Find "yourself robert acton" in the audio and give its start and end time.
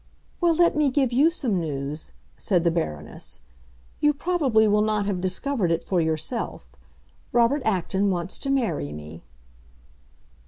6.01-8.09